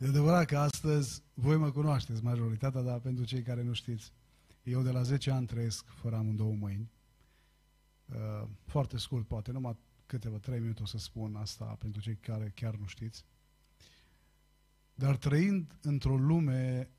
[0.00, 4.12] E adevărat că astăzi voi mă cunoașteți majoritatea, dar pentru cei care nu știți,
[4.62, 6.90] eu de la 10 ani trăiesc fără amândouă mâini.
[8.06, 9.76] Uh, foarte scurt, poate, numai
[10.06, 13.24] câteva, trei minute o să spun asta pentru cei care chiar nu știți.
[14.94, 16.90] Dar trăind într-o lume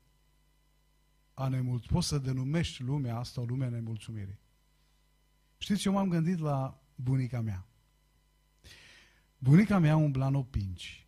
[1.34, 4.38] a nemult, poți să denumești lumea asta o lume a nemulțumirii.
[5.58, 7.66] Știți, eu m-am gândit la bunica mea.
[9.38, 11.06] Bunica mea umbla în opinci.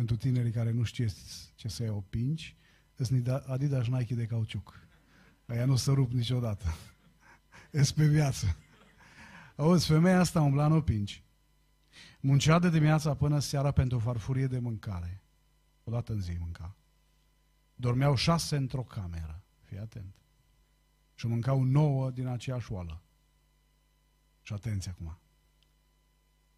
[0.00, 2.56] Pentru tinerii care nu știți ce să ia opinci,
[2.94, 4.88] sunt Adidas Nike de cauciuc.
[5.46, 6.64] Aia nu se rup niciodată.
[7.80, 8.56] Ești pe viață.
[9.56, 11.22] Auzi, femeia asta umbla în opinci.
[12.20, 15.22] Muncea de dimineața până seara pentru o farfurie de mâncare.
[15.84, 16.76] O dată în zi mânca.
[17.74, 19.42] Dormeau șase într-o cameră.
[19.62, 20.14] Fii atent.
[21.14, 23.02] Și mâncau nouă din aceeași oală.
[24.42, 25.18] Și atenție acum.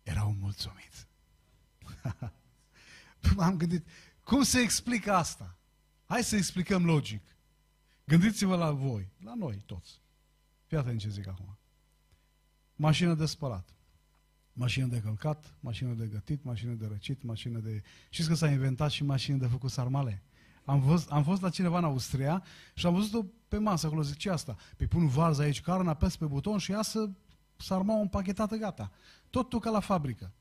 [0.02, 1.06] Erau mulțumiți.
[3.36, 3.86] M-am gândit,
[4.24, 5.56] cum se explică asta?
[6.06, 7.22] Hai să explicăm logic.
[8.04, 10.00] Gândiți-vă la voi, la noi toți.
[10.66, 11.58] Fii atent ce zic acum.
[12.76, 13.74] Mașină de spălat,
[14.52, 17.82] mașină de călcat, mașină de gătit, mașină de răcit, mașină de...
[18.10, 20.22] Știți că s-a inventat și mașină de făcut sarmale?
[20.64, 22.44] Am fost, am fost la cineva în Austria
[22.74, 24.56] și am văzut-o pe masă acolo, zic, ce asta?
[24.76, 27.10] Pe pun varză aici, carne, apes pe buton și ia să
[27.56, 28.90] sarma împachetată, gata.
[29.30, 30.32] Totul ca la fabrică.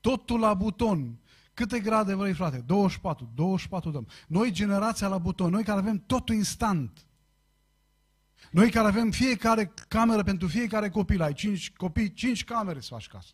[0.00, 1.18] Totul la buton.
[1.58, 2.58] Câte grade vrei, frate?
[2.58, 3.30] 24.
[3.34, 4.08] 24 dăm.
[4.28, 7.06] Noi, generația la buton, noi care avem totul instant.
[8.50, 13.06] Noi care avem fiecare cameră pentru fiecare copil, ai cinci copii, cinci camere să faci
[13.06, 13.32] casă.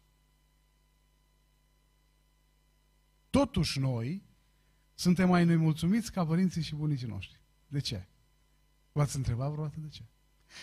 [3.31, 4.23] Totuși noi
[4.95, 7.41] suntem mai nemulțumiți ca părinții și bunicii noștri.
[7.67, 8.09] De ce?
[8.93, 10.03] V-ați întrebat vreodată de ce?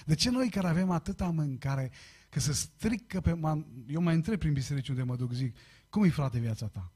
[0.06, 1.92] De ce noi care avem atâta mâncare,
[2.30, 3.30] că se strică pe...
[3.88, 5.58] Eu mai întreb prin biserici unde mă duc, zic,
[5.90, 6.92] cum e frate viața ta?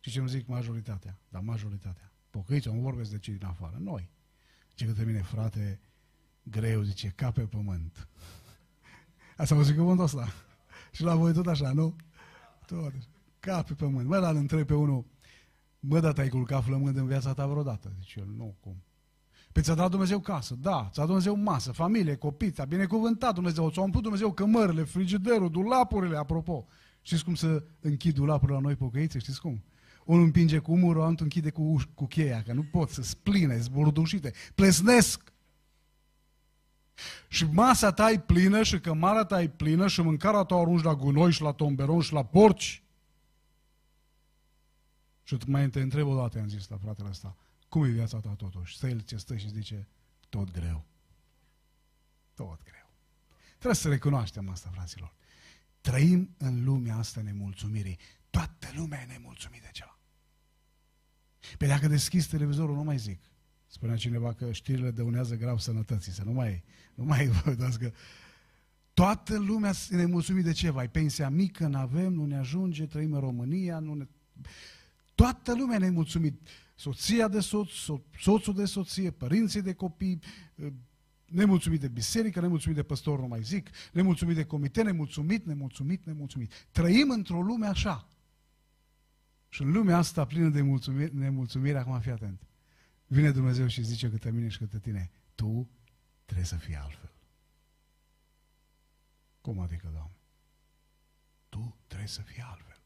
[0.00, 2.12] Și ce îmi zic majoritatea, dar majoritatea.
[2.30, 4.10] Pocăiți, nu vorbesc de cei din afară, noi.
[4.74, 5.80] Ce către mine, frate,
[6.42, 8.08] greu, zice, ca pe pământ.
[9.36, 10.32] Ați auzit cuvântul ăsta?
[10.92, 11.96] Și la voi tot așa, nu?
[12.66, 12.92] Tot
[13.38, 14.08] ca pe pământ.
[14.08, 15.06] Mă, dar îl întreb pe unul,
[15.80, 17.92] Bă, dar te-ai culcat flămând în viața ta vreodată?
[18.00, 18.82] Zice el, nu, cum?
[19.52, 23.70] Păi ți-a dat Dumnezeu casă, da, ți-a dat Dumnezeu masă, familie, copii, ți-a binecuvântat Dumnezeu,
[23.70, 26.66] ți-a umplut Dumnezeu cămările, frigiderul, dulapurile, apropo.
[27.02, 29.18] Știți cum să închid dulapurile la noi pocăiți?
[29.18, 29.62] Știți cum?
[30.10, 34.32] Unul împinge cu umărul, altul închide cu, cu cheia, că nu pot să spline, zburdușite,
[34.54, 35.32] plesnesc.
[37.28, 40.82] Și masa ta e plină și cămara ta e plină și mâncarea ta o arunci
[40.82, 42.82] la gunoi și la tomberon și la porci.
[45.22, 47.36] Și mai te întreb o dată, am zis la fratele ăsta,
[47.68, 48.76] cum e viața ta totuși?
[48.76, 49.88] Stă el ce stă și zice,
[50.28, 50.84] tot greu.
[52.34, 52.90] Tot greu.
[53.48, 55.14] Trebuie să recunoaștem asta, fraților.
[55.80, 57.98] Trăim în lumea asta nemulțumirii.
[58.30, 59.94] Toată lumea e nemulțumită de ceva.
[61.58, 63.20] Pe dacă deschizi televizorul, nu mai zic.
[63.66, 66.64] Spunea cineva că știrile dăunează grav sănătății, să nu mai,
[66.94, 67.92] nu mai vă că
[68.94, 70.80] toată lumea e nemulțumită de ceva.
[70.80, 74.06] Ai pensia mică, nu avem, nu ne ajunge, trăim în România, nu ne...
[75.14, 76.48] Toată lumea nemulțumit.
[76.74, 80.18] Soția de soț, so- soțul de soție, părinții de copii,
[80.64, 80.72] ă,
[81.26, 86.52] nemulțumit de biserică, nemulțumit de păstor, nu mai zic, nemulțumit de comite, nemulțumit, nemulțumit, nemulțumit.
[86.70, 88.08] Trăim într-o lume așa.
[89.50, 92.42] Și în lumea asta plină de mulțumire, nemulțumire, acum fii atent.
[93.06, 95.70] Vine Dumnezeu și zice către mine și către tine, tu
[96.24, 97.12] trebuie să fii altfel.
[99.40, 100.16] Cum adică, Doamne?
[101.48, 102.82] Tu trebuie să fii altfel.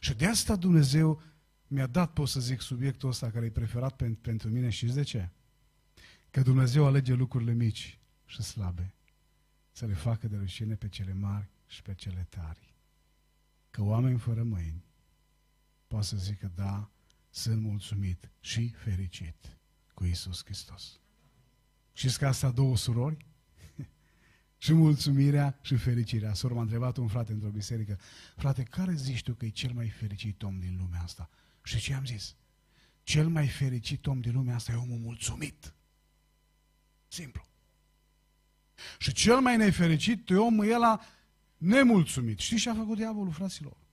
[0.00, 1.22] Și de asta Dumnezeu
[1.66, 4.68] mi-a dat, pot să zic, subiectul ăsta care e preferat pen, pentru mine.
[4.68, 5.28] și de ce?
[6.30, 8.94] Că Dumnezeu alege lucrurile mici și slabe
[9.72, 12.74] să le facă de rușine pe cele mari și pe cele tari.
[13.70, 14.84] Că oameni fără mâini
[15.94, 16.90] poate să zică, da,
[17.30, 19.58] sunt mulțumit și fericit
[19.94, 21.00] cu Isus Hristos.
[21.92, 23.26] Știți că asta două surori?
[24.64, 26.34] și mulțumirea și fericirea.
[26.34, 27.98] Sora m-a întrebat un frate într-o biserică,
[28.36, 31.30] frate, care zici tu că e cel mai fericit om din lumea asta?
[31.62, 32.36] Și ce am zis?
[33.02, 35.74] Cel mai fericit om din lumea asta e omul mulțumit.
[37.08, 37.48] Simplu.
[38.98, 41.00] Și cel mai nefericit e omul ăla
[41.56, 42.38] nemulțumit.
[42.38, 43.83] Știți ce a făcut diavolul, fraților?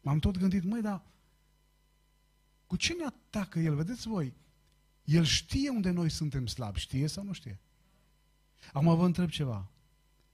[0.00, 1.02] M-am tot gândit, măi, dar
[2.66, 3.74] cu ce ne atacă el?
[3.74, 4.34] Vedeți voi,
[5.04, 7.60] el știe unde noi suntem slabi, știe sau nu știe?
[8.72, 9.70] Acum vă întreb ceva.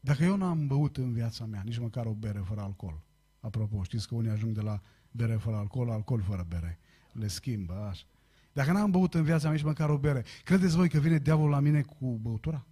[0.01, 3.03] Dacă eu n-am băut în viața mea nici măcar o bere fără alcool,
[3.41, 4.81] apropo, știți că unii ajung de la
[5.11, 6.79] bere fără alcool, alcool fără bere.
[7.13, 8.05] Le schimbă, așa.
[8.53, 11.51] Dacă n-am băut în viața mea nici măcar o bere, credeți voi că vine diavolul
[11.51, 12.67] la mine cu băutura?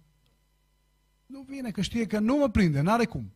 [1.25, 3.31] Nu vine, că știe că nu mă prinde, n-are cum.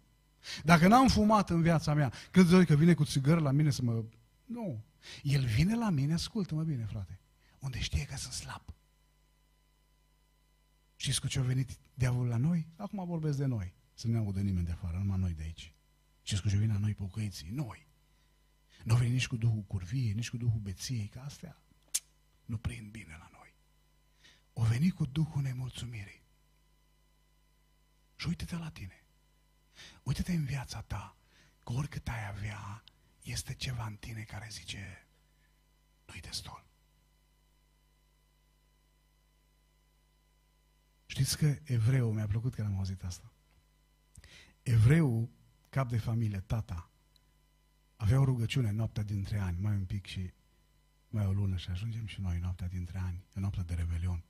[0.63, 3.81] Dacă n-am fumat în viața mea, credeți voi că vine cu țigără la mine să
[3.81, 4.03] mă...
[4.45, 4.83] Nu,
[5.23, 7.19] El vine la mine, ascultă-mă bine, frate,
[7.59, 8.61] unde știe că sunt slab.
[10.95, 12.67] Știți cu ce a venit diavolul la noi?
[12.75, 15.73] Acum vorbesc de noi, să nu ne audă nimeni de afară, numai noi de aici.
[16.21, 17.49] Știți cu ce vine la noi pocăiții?
[17.49, 17.87] Noi.
[18.83, 21.61] Nu vine nici cu Duhul curviei, nici cu Duhul beției, că astea
[22.45, 23.55] nu prind bine la noi.
[24.53, 26.23] O veni cu Duhul nemulțumirii.
[28.15, 29.03] Și uite-te la tine.
[30.03, 31.15] Uite-te în viața ta,
[31.63, 32.83] că oricât ai avea,
[33.21, 35.07] este ceva în tine care zice,
[36.05, 36.65] nu-i destul.
[41.05, 43.31] Știți că evreu, mi-a plăcut că am auzit asta.
[44.61, 45.29] Evreu,
[45.69, 46.89] cap de familie, tata,
[47.95, 50.33] avea o rugăciune noaptea dintre ani, mai un pic și
[51.09, 54.23] mai o lună și ajungem și noi noaptea dintre ani, în noaptea de revelion.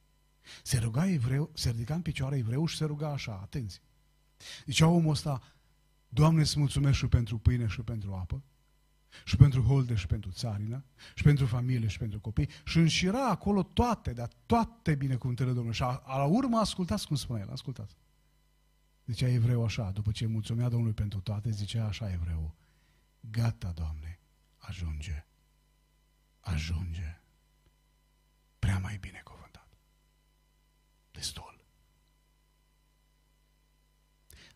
[0.63, 3.81] Se ruga evreu, se ridica în picioare evreu și se ruga așa, atenție.
[4.65, 5.41] Dicea omul ăsta,
[6.09, 8.43] Doamne, îți mulțumesc și pentru pâine și pentru apă,
[9.25, 10.83] și pentru holde și pentru țarină,
[11.15, 15.77] și pentru familie și pentru copii, și înșira acolo toate, dar toate binecuvântările Domnului.
[15.77, 17.95] Și a, a la urmă ascultați cum spune el, ascultați.
[19.05, 22.55] Zicea evreu așa, după ce mulțumea Domnului pentru toate, zicea așa evreu,
[23.19, 24.19] gata, Doamne,
[24.57, 25.25] ajunge,
[26.39, 27.21] ajunge,
[28.59, 29.67] prea mai bine cuvântat.
[31.11, 31.59] Destul.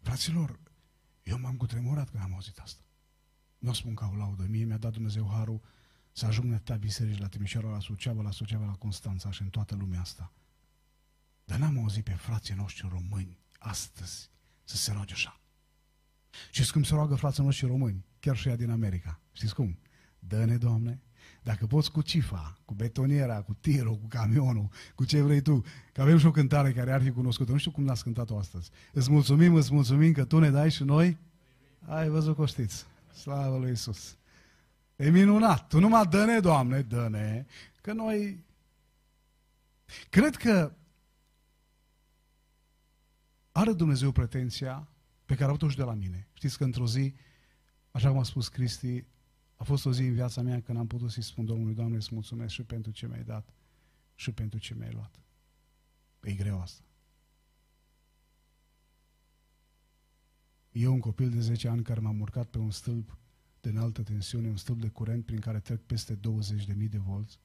[0.03, 0.59] Fraților,
[1.23, 2.83] eu m-am cutremurat când am auzit asta.
[3.57, 4.45] Nu o spun ca o laudă.
[4.49, 5.61] Mie mi-a dat Dumnezeu harul
[6.11, 9.49] să ajung în atâtea biserici la Timișoara, la Suceava, la Suceava, la Constanța și în
[9.49, 10.33] toată lumea asta.
[11.45, 14.29] Dar n-am auzit pe frații noștri români astăzi
[14.63, 15.41] să se roage așa.
[16.51, 18.05] Știți cum se roagă frații noștri români?
[18.19, 19.21] Chiar și ea din America.
[19.31, 19.79] Știți cum?
[20.19, 21.01] Dă-ne, Doamne,
[21.43, 26.01] dacă poți cu cifa, cu betoniera, cu tirul, cu camionul, cu ce vrei tu, că
[26.01, 27.51] avem și o cântare care ar fi cunoscută.
[27.51, 28.69] Nu știu cum l-ați cântat-o astăzi.
[28.91, 31.17] Îți mulțumim, îți mulțumim că tu ne dai și noi.
[31.79, 32.85] Ai văzut că o știți.
[33.13, 34.17] Slavă lui Isus.
[34.95, 35.67] E minunat.
[35.67, 37.45] Tu numai dă-ne, Doamne, dă-ne,
[37.81, 38.43] că noi...
[40.09, 40.73] Cred că
[43.51, 44.87] are Dumnezeu pretenția
[45.25, 46.27] pe care a avut-o și de la mine.
[46.33, 47.13] Știți că într-o zi,
[47.91, 49.05] așa cum a spus Cristi,
[49.63, 52.13] a fost o zi în viața mea când am putut să-i spun Domnului, Doamne, îți
[52.13, 53.53] mulțumesc și pentru ce mi-ai dat
[54.15, 55.19] și pentru ce mi-ai luat.
[56.21, 56.83] E greu asta.
[60.71, 63.17] Eu, un copil de 10 ani care m-am urcat pe un stâlp
[63.61, 67.39] de înaltă tensiune, un stâlp de curent prin care trec peste 20.000 de volți,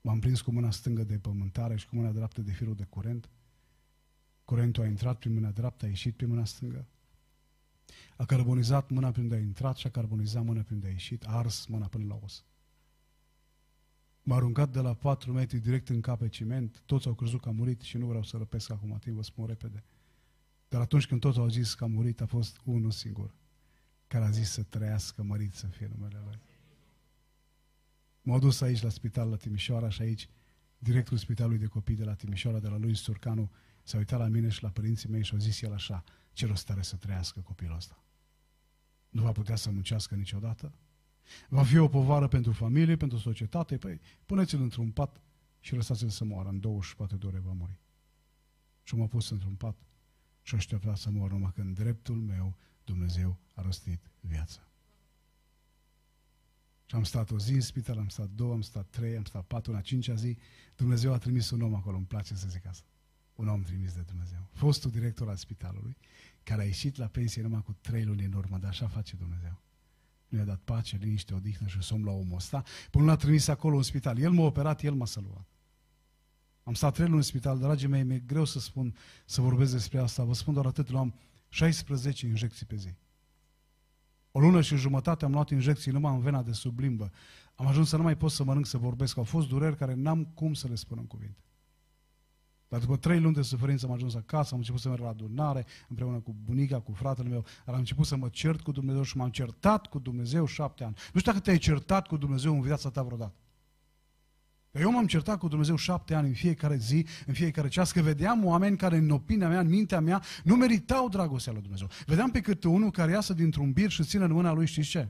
[0.00, 3.30] m-am prins cu mâna stângă de pământare și cu mâna dreaptă de firul de curent.
[4.44, 6.86] Curentul a intrat prin mâna dreaptă, a ieșit prin mâna stângă.
[8.16, 11.24] A carbonizat mâna prin de a intrat și a carbonizat mâna prin de a ieșit,
[11.26, 12.44] a ars mâna până la os.
[14.22, 17.48] M-a aruncat de la 4 metri direct în cap pe ciment, toți au crezut că
[17.48, 19.84] a murit și nu vreau să răpesc acum timp, vă spun repede.
[20.68, 23.34] Dar atunci când toți au zis că a murit, a fost unul singur,
[24.06, 26.40] care a zis să trăiască, mărit să fie numele Lui.
[28.22, 30.28] M-au dus aici la spital la Timișoara și aici,
[30.78, 33.50] directul spitalului de copii de la Timișoara, de la lui Surcanu,
[33.82, 36.04] s-a uitat la mine și la părinții mei și a zis el așa,
[36.34, 38.04] ce rost are să trăiască copilul ăsta?
[39.08, 40.72] Nu va putea să muncească niciodată?
[41.48, 43.78] Va fi o povară pentru familie, pentru societate?
[43.78, 45.20] Păi, puneți-l într-un pat
[45.60, 46.48] și lăsați-l să moară.
[46.48, 47.78] În 24 de ore va muri.
[48.82, 49.76] Și m-a pus într-un pat
[50.42, 54.68] și aștepta să mor numai când dreptul meu Dumnezeu a răstit viața.
[56.86, 59.44] Și am stat o zi în spital, am stat două, am stat trei, am stat
[59.44, 60.36] patru, în a cincea zi,
[60.76, 62.86] Dumnezeu a trimis un om acolo, îmi place să zic asta.
[63.34, 64.48] Un om trimis de Dumnezeu.
[64.52, 65.96] Fostul director al spitalului,
[66.44, 69.62] care a ieșit la pensie numai cu trei luni în urmă, dar așa face Dumnezeu.
[70.28, 73.76] Nu i-a dat pace, liniște, odihnă și somn la omul ăsta, până l-a trimis acolo
[73.76, 74.18] în spital.
[74.18, 75.46] El m-a operat, el m-a săluat.
[76.62, 79.98] Am stat trei luni în spital, dragii mei, mi-e greu să spun, să vorbesc despre
[79.98, 80.24] asta.
[80.24, 81.14] Vă spun doar atât, luam
[81.48, 82.94] 16 injecții pe zi.
[84.32, 87.12] O lună și jumătate am luat injecții numai în vena de sub limbă.
[87.54, 89.16] Am ajuns să nu mai pot să mănânc, să vorbesc.
[89.16, 91.38] Au fost dureri care n-am cum să le spun în cuvinte.
[92.74, 95.66] Dar după trei luni de suferință am ajuns acasă, am început să merg la adunare
[95.88, 99.16] împreună cu bunica, cu fratele meu, dar am început să mă cert cu Dumnezeu și
[99.16, 100.94] m-am certat cu Dumnezeu șapte ani.
[101.12, 103.34] Nu știu dacă te-ai certat cu Dumnezeu în viața ta vreodată.
[104.70, 108.44] Eu m-am certat cu Dumnezeu șapte ani în fiecare zi, în fiecare ceas, că vedeam
[108.44, 111.88] oameni care în opinia mea, în mintea mea, nu meritau dragostea lui Dumnezeu.
[112.06, 115.08] Vedeam pe câte unul care iasă dintr-un bir și ține în mâna lui, știți ce?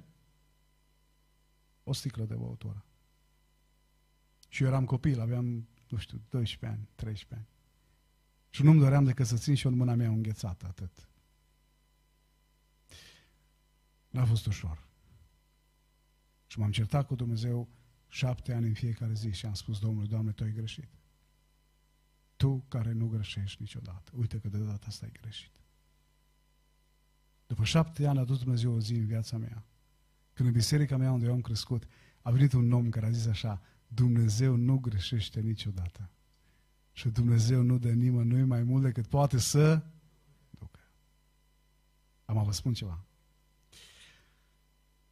[1.85, 2.85] O sticlă de băutură.
[4.49, 7.53] Și eu eram copil, aveam, nu știu, 12 ani, 13 ani.
[8.55, 11.09] Și nu-mi doream decât să țin și eu în mâna mea înghețată, atât.
[14.09, 14.87] N-a fost ușor.
[16.47, 17.69] Și m-am certat cu Dumnezeu
[18.09, 20.89] șapte ani în fiecare zi și am spus Domnului, Doamne, Tu ai greșit.
[22.37, 24.13] Tu care nu greșești niciodată.
[24.15, 25.53] Uite că de data asta ai greșit.
[27.47, 29.65] După șapte ani a dus Dumnezeu o zi în viața mea.
[30.33, 31.87] Când în biserica mea unde eu am crescut,
[32.23, 36.09] a venit un om care a zis așa, Dumnezeu nu greșește niciodată.
[36.97, 39.83] Și Dumnezeu nu dă nimănui mai mult decât poate să
[40.51, 40.81] ducă.
[42.25, 43.05] Am vă spun ceva.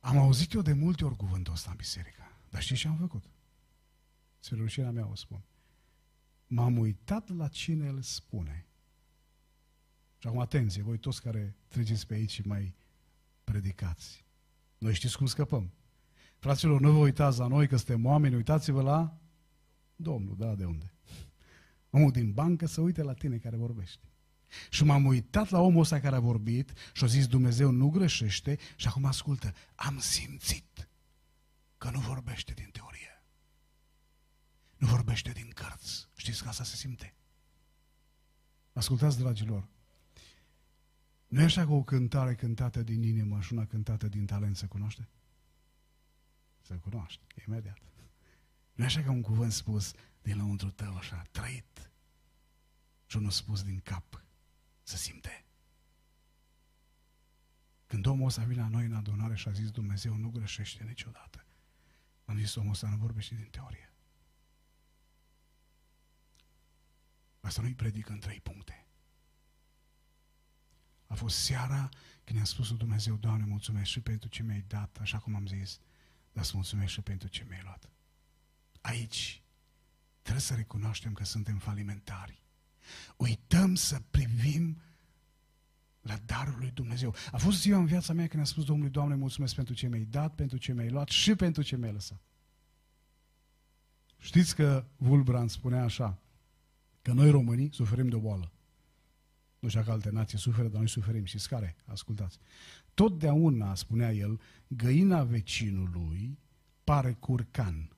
[0.00, 2.22] Am auzit eu de multe ori cuvântul ăsta în biserică.
[2.50, 3.24] Dar știți ce am făcut?
[4.38, 5.42] Se rușinea mea o spun.
[6.46, 8.66] M-am uitat la cine îl spune.
[10.18, 12.74] Și acum atenție, voi toți care treceți pe aici și mai
[13.44, 14.24] predicați.
[14.78, 15.72] Noi știți cum scăpăm.
[16.38, 19.16] Fraților, nu vă uitați la noi că suntem oameni, uitați-vă la
[19.96, 20.94] Domnul, da, de unde?
[21.94, 24.00] Omul din bancă să uite la tine care vorbești.
[24.70, 28.58] Și m-am uitat la omul ăsta care a vorbit și a zis Dumnezeu nu greșește
[28.76, 30.88] și acum ascultă, am simțit
[31.78, 33.22] că nu vorbește din teorie.
[34.76, 36.08] Nu vorbește din cărți.
[36.16, 37.14] Știți că asta se simte.
[38.72, 39.68] Ascultați, dragilor,
[41.26, 44.66] nu e așa că o cântare cântată din inimă și una cântată din talent se
[44.66, 45.08] cunoaște?
[46.60, 47.78] Se cunoaște, imediat.
[48.72, 51.90] Nu e așa că un cuvânt spus din lăuntru tău așa, trăit,
[53.06, 54.24] și unul spus din cap,
[54.82, 55.44] se simte.
[57.86, 61.46] Când omul ăsta vine la noi în adunare și a zis Dumnezeu nu greșește niciodată,
[62.24, 63.92] am zis omul ăsta nu vorbește din teorie.
[67.40, 68.86] Asta nu-i predică în trei puncte.
[71.06, 71.88] A fost seara
[72.24, 75.80] când i-am spus Dumnezeu, Doamne, mulțumesc și pentru ce mi-ai dat, așa cum am zis,
[76.32, 77.90] dar să mulțumesc și pentru ce mi-ai luat.
[78.80, 79.41] Aici
[80.22, 82.42] trebuie să recunoaștem că suntem falimentari.
[83.16, 84.80] Uităm să privim
[86.00, 87.14] la darul lui Dumnezeu.
[87.30, 90.04] A fost ziua în viața mea când am spus Domnului, Doamne, mulțumesc pentru ce mi-ai
[90.04, 92.20] dat, pentru ce mi-ai luat și pentru ce mi-ai lăsat.
[94.18, 96.22] Știți că Vulbrand spunea așa,
[97.02, 98.52] că noi românii suferim de o boală.
[99.58, 101.24] Nu știu dacă alte nații suferă, dar noi suferim.
[101.24, 101.76] Și care?
[101.84, 102.38] Ascultați.
[102.94, 106.38] Totdeauna, spunea el, găina vecinului
[106.84, 107.96] pare curcan.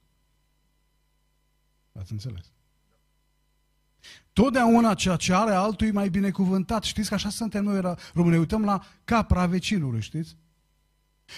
[1.98, 2.52] Ați înțeles?
[4.32, 6.82] Totdeauna ceea ce are altul e mai binecuvântat.
[6.82, 8.38] Știți că așa suntem noi români.
[8.38, 10.36] Uităm la capra vecinului, știți?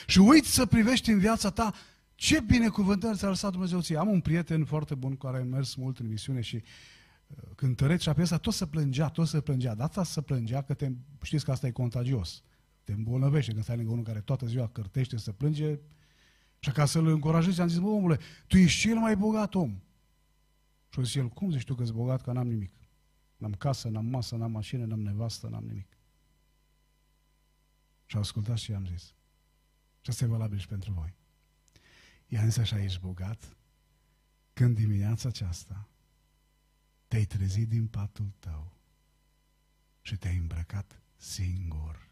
[0.06, 1.74] Și uiți să privești în viața ta
[2.14, 3.96] ce binecuvântări ți-a lăsat Dumnezeu ție.
[3.96, 8.08] Am un prieten foarte bun care a mers mult în misiune și uh, cântăreț și
[8.08, 9.74] apoi tot să plângea, tot să plângea.
[9.74, 10.90] Dar asta să plângea că te,
[11.22, 12.42] știți că asta e contagios.
[12.84, 15.78] Te îmbolnăvește când stai lângă unul care toată ziua cărtește să plânge.
[16.58, 19.80] Și ca să-l încurajezi, am zis, bă, omule, tu ești cel mai bogat om.
[20.96, 22.72] Și a zis el, cum zici tu că ești bogat, că n-am nimic?
[23.36, 25.96] N-am casă, n-am masă, n-am mașină, n-am nevastă, n-am nimic.
[28.06, 29.14] Și a ascultat și i-am zis.
[30.00, 31.14] Și asta e valabil și pentru voi.
[32.26, 33.56] I-am zis așa, ești bogat?
[34.52, 35.88] Când dimineața aceasta
[37.06, 38.72] te-ai trezit din patul tău
[40.00, 42.10] și te-ai îmbrăcat singur.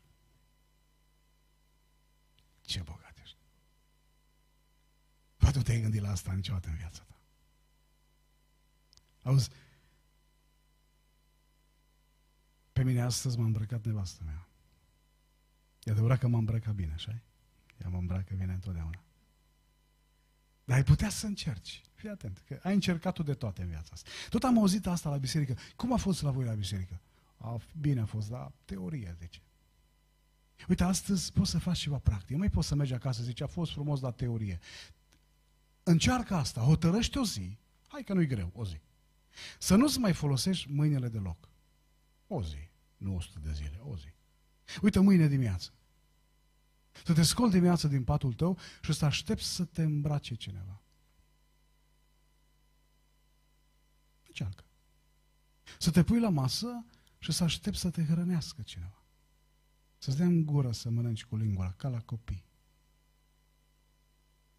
[2.61, 3.39] Ce bogat ești!
[5.37, 7.14] Poate nu te-ai gândit la asta niciodată în viața ta.
[9.25, 9.51] Auzi,
[12.73, 14.49] pe mine astăzi m-a îmbrăcat nevastă mea.
[15.83, 17.23] E adevărat că m-a îmbrăcat bine, așa
[17.83, 19.03] Ea mă îmbracă bine întotdeauna.
[20.65, 21.83] Dar ai putea să încerci.
[21.95, 24.11] Fii atent, că ai încercat de toate în viața asta.
[24.29, 25.57] Tot am auzit asta la biserică.
[25.77, 27.01] Cum a fost la voi la biserică?
[27.37, 29.43] A, bine a fost, dar teorie, zice.
[30.69, 32.37] Uite, astăzi poți să faci ceva practic.
[32.37, 34.61] mai poți să mergi acasă, zice, a fost frumos la teorie.
[35.83, 37.59] Încearcă asta, hotărăște o zi.
[37.87, 38.81] Hai că nu-i greu, o zi.
[39.59, 41.49] Să nu-ți mai folosești mâinile deloc.
[42.27, 44.13] O zi, nu 100 de zile, o zi.
[44.83, 45.73] Uite, mâine dimineață.
[47.05, 50.83] Să te scoli dimineața din patul tău și să aștepți să te îmbrace cineva.
[54.27, 54.65] Încearcă.
[55.79, 56.85] Să te pui la masă
[57.19, 59.03] și să aștepți să te hrănească cineva.
[59.99, 62.45] Să-ți dea în gură să mănânci cu lingura, ca la copii.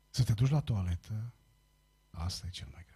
[0.09, 1.33] Să te duci la toaletă,
[2.09, 2.94] asta e cel mai greu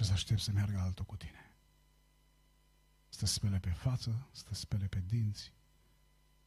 [0.00, 1.54] și să aștept să meargă altul cu tine.
[3.08, 5.52] Să te spele pe față, să te spele pe dinți,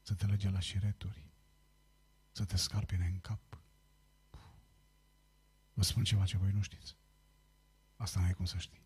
[0.02, 1.26] să te lege la șireturi,
[2.32, 3.58] să te scarpine în cap.
[5.74, 6.96] Vă spun ceva ce voi nu știți.
[7.96, 8.86] Asta nu ai cum să știi.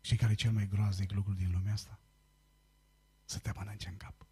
[0.00, 1.98] Și care e cel mai groaznic lucru din lumea asta?
[3.24, 4.26] Să te mănânce în cap.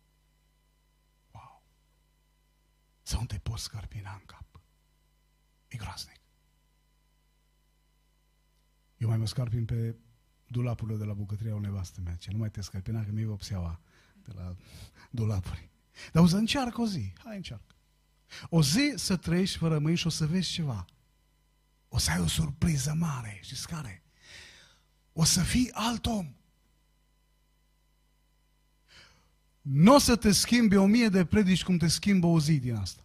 [1.30, 1.62] Wow!
[3.02, 4.60] Să nu te poți scarpina în cap.
[5.68, 6.19] E groaznic.
[9.00, 9.96] Eu mai mă scarpin pe
[10.46, 12.14] dulapurile de la bucătăria o nevastă mea.
[12.14, 13.80] Ce nu mai te scarpina că mi-e vopseaua
[14.24, 14.56] de la
[15.10, 15.70] dulapuri.
[16.12, 17.12] Dar o să încearcă o zi.
[17.24, 17.74] Hai încearcă.
[18.48, 20.84] O zi să trăiești fără mâini și o să vezi ceva.
[21.88, 23.38] O să ai o surpriză mare.
[23.42, 24.02] Știți care?
[25.12, 26.34] O să fii alt om.
[29.60, 32.74] Nu o să te schimbi o mie de predici cum te schimbă o zi din
[32.74, 33.04] asta.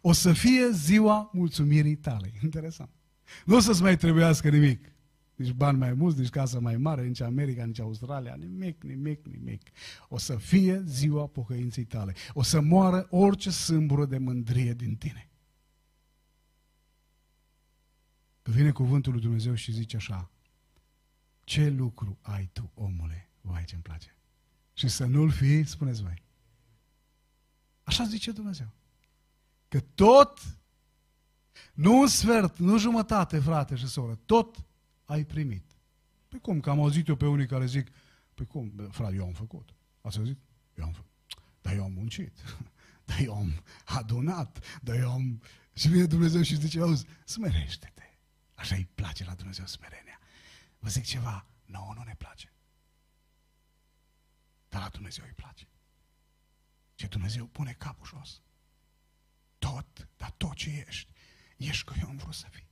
[0.00, 2.32] O să fie ziua mulțumirii tale.
[2.42, 2.90] Interesant.
[3.44, 4.92] Nu o să-ți mai trebuiască nimic.
[5.34, 9.68] Nici bani mai mulți, nici casă mai mare, nici America, nici Australia, nimic, nimic, nimic.
[10.08, 12.14] O să fie ziua pocăinței tale.
[12.32, 15.28] O să moară orice sâmbură de mândrie din tine.
[18.42, 20.30] Că vine cuvântul lui Dumnezeu și zice așa,
[21.44, 23.30] ce lucru ai tu, omule?
[23.40, 24.16] Vai, ce-mi place.
[24.72, 26.22] Și să nu-l fii, spuneți voi.
[27.82, 28.72] Așa zice Dumnezeu.
[29.68, 30.40] Că tot,
[31.74, 34.64] nu un sfert, nu jumătate, frate și soră, tot
[35.04, 35.64] ai primit.
[36.28, 36.60] Păi cum?
[36.60, 37.88] Că am auzit eu pe unii care zic,
[38.34, 39.74] păi cum, frate, eu am făcut.
[40.00, 40.38] Ați auzit?
[40.74, 41.10] Eu am făcut.
[41.60, 42.38] Dar eu am muncit.
[43.08, 44.80] Dar eu am adunat.
[44.82, 45.42] Dar eu am...
[45.72, 48.02] Și vine Dumnezeu și zice, auzi, smerește-te.
[48.54, 50.20] Așa îi place la Dumnezeu smerenia.
[50.78, 52.52] Vă zic ceva, nouă nu ne place.
[54.68, 55.68] Dar la Dumnezeu îi place.
[56.94, 58.40] Și Dumnezeu pune capul jos.
[59.58, 61.12] Tot, dar tot ce ești,
[61.68, 62.68] ești că eu am vrut să fii.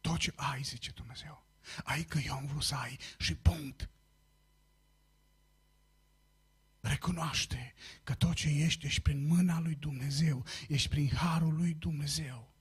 [0.00, 1.46] Tot ce ai, zice Dumnezeu,
[1.84, 3.88] ai că eu am vrut să ai și punct.
[6.80, 12.52] Recunoaște că tot ce ești, ești prin mâna lui Dumnezeu, ești prin harul lui Dumnezeu.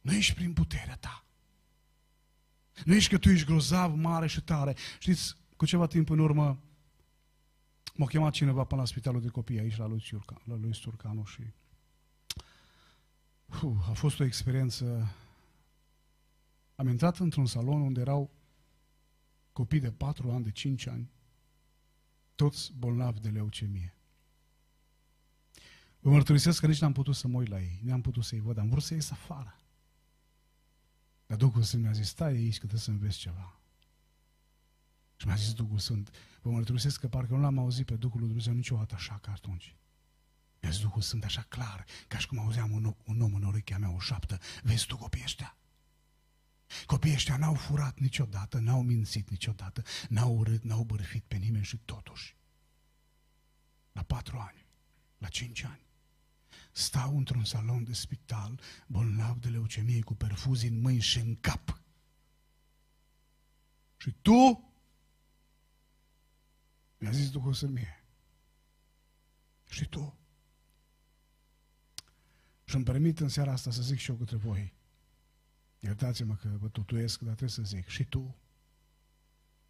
[0.00, 1.24] Nu ești prin puterea ta.
[2.84, 4.76] Nu ești că tu ești grozav, mare și tare.
[4.98, 6.62] Știți, cu ceva timp în urmă
[7.94, 11.24] m-a chemat cineva până la spitalul de copii aici la lui, Ciurca, la lui Sturcanu
[11.24, 11.42] și
[13.62, 15.14] uh, a fost o experiență
[16.74, 18.30] am intrat într-un salon unde erau
[19.52, 21.10] copii de 4 ani, de 5 ani,
[22.34, 23.96] toți bolnavi de leucemie.
[26.00, 28.58] Vă mărturisesc că nici n-am putut să mă uit la ei, n-am putut să-i văd,
[28.58, 29.56] am vrut să ies afară.
[31.26, 33.60] Dar Duhul Sfânt mi-a zis, stai aici că trebuie să înveți ceva.
[35.16, 36.10] Și mi-a zis Duhul Sfânt,
[36.42, 39.76] vă mărturisesc că parcă nu l-am auzit pe Duhul lui Dumnezeu niciodată așa ca atunci.
[40.62, 43.78] Mi-a zis Duhul Sfânt așa clar, ca și cum auzeam un, un om în urechea
[43.78, 44.40] mea o șaptă.
[44.62, 45.56] Vezi tu copiii ăștia?
[46.86, 51.76] Copiii ăștia n-au furat niciodată, n-au mințit niciodată, n-au urât, n-au bărfit pe nimeni și
[51.76, 52.36] totuși,
[53.92, 54.66] la patru ani,
[55.18, 55.86] la cinci ani,
[56.72, 61.80] stau într-un salon de spital, bolnav de leucemie, cu perfuzii în mâini și în cap.
[63.96, 64.72] Și tu,
[66.98, 68.04] mi-a zis Duhul să mie,
[69.68, 70.16] și tu.
[72.64, 74.72] Și îmi permit în seara asta să zic și eu către voi,
[75.84, 77.86] Iertați-mă că vă tutuiesc, dar trebuie să zic.
[77.88, 78.36] Și tu,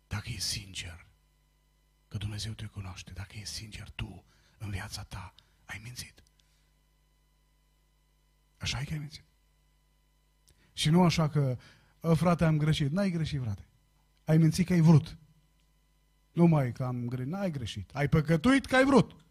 [0.06, 1.06] dacă e sincer,
[2.08, 4.24] că Dumnezeu te cunoaște, dacă e sincer, tu,
[4.58, 6.22] în viața ta, ai mințit.
[8.58, 9.24] Așa e că ai mințit.
[10.72, 11.58] Și nu așa că,
[12.02, 12.90] ă, frate, am greșit.
[12.90, 13.66] N-ai greșit, frate.
[14.24, 15.18] Ai mințit că ai vrut.
[16.32, 17.32] Nu mai că am greșit.
[17.32, 17.90] N-ai greșit.
[17.94, 19.21] Ai păcătuit că ai vrut.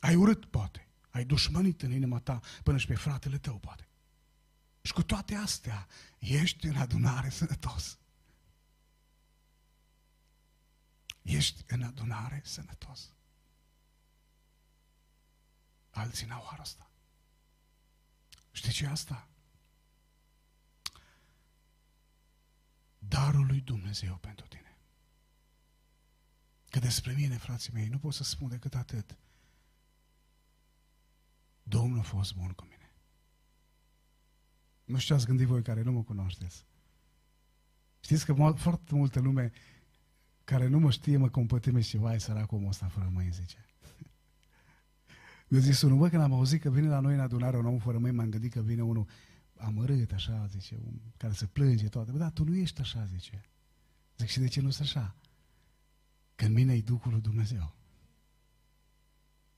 [0.00, 0.88] Ai urât, poate.
[1.10, 3.88] Ai dușmănit în inima ta până și pe fratele tău, poate.
[4.82, 5.86] Și cu toate astea,
[6.18, 7.98] ești în adunare sănătos.
[11.22, 13.14] Ești în adunare sănătos.
[15.90, 16.90] Alții n-au harul ăsta.
[18.52, 19.28] Știi ce asta?
[22.98, 24.76] Darul lui Dumnezeu pentru tine.
[26.70, 29.16] Că despre mine, frații mei, nu pot să spun decât atât.
[31.62, 32.94] Domnul a fost bun cu mine.
[34.84, 36.64] Nu știu ce ați gândit voi care nu mă cunoașteți.
[38.00, 39.52] Știți că foarte multă lume
[40.44, 43.64] care nu mă știe mă compătime și vai săracul omul ăsta fără mâini, zice.
[45.48, 47.78] Mi-a zis unul, bă, când am auzit că vine la noi în adunare un om
[47.78, 49.06] fără mâini, m-am gândit că vine unul
[49.56, 52.10] amărât, așa, zice, un, care se plânge toate.
[52.10, 53.44] Bă, da, tu nu ești așa, zice.
[54.16, 55.16] Zic, și de ce nu sunt așa?
[56.34, 57.74] Când mine e Duhul lui Dumnezeu.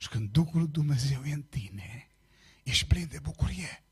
[0.02, 2.08] Și când Duhul lui Dumnezeu e în tine,
[2.62, 3.84] ești plin de bucurie.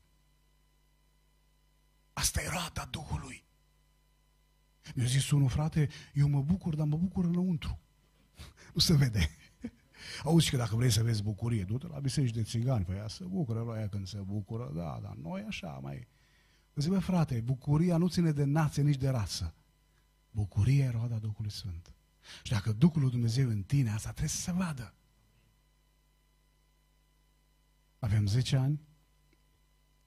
[2.13, 3.43] Asta e roata Duhului.
[4.95, 7.79] Mi-a zis unul, frate, eu mă bucur, dar mă bucur înăuntru.
[8.73, 9.29] Nu se vede.
[10.23, 13.23] Auzi că dacă vrei să vezi bucurie, du-te la biserici de țigani, păi ea se
[13.23, 16.07] bucură la ea când se bucură, da, dar noi așa mai...
[16.75, 19.53] Zic, bă, frate, bucuria nu ține de nație, nici de rasă.
[20.31, 21.93] Bucuria e roada Duhului Sfânt.
[22.43, 24.93] Și dacă Duhul lui Dumnezeu în tine, asta trebuie să se vadă.
[28.01, 28.81] Avem 10 ani,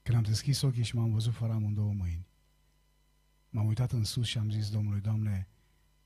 [0.02, 2.26] când am deschis ochii și m-am văzut fără amândouă mâini,
[3.48, 5.48] m-am uitat în sus și am zis Domnului, Doamne,